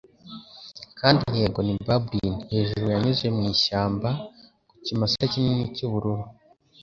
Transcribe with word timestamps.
Kandi 0.99 1.23
yego 1.37 1.59
ni 1.63 1.75
bubblin 1.85 2.33
'hejuruYanyuze 2.49 3.25
mu 3.35 3.43
ishyamba 3.53 4.09
ku 4.69 4.75
kimasa 4.85 5.23
kinini 5.31 5.63
cy'ubururu, 5.75 6.25